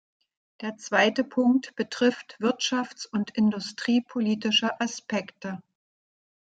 Der 0.61 0.77
zweite 0.77 1.23
Punkt 1.23 1.75
betrifft 1.75 2.35
wirtschafts- 2.39 3.05
und 3.05 3.29
industriepolitische 3.37 4.81
Aspekte. 4.81 5.61